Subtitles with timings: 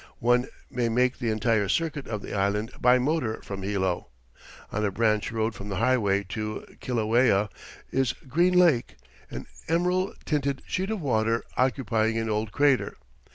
[0.17, 4.07] One may make the entire circuit of the island by motor from Hilo.
[4.71, 7.49] On a branch road from the highway to Kilauea
[7.91, 8.95] is Green Lake,
[9.29, 12.95] an emerald tinted sheet of water occupying an old crater.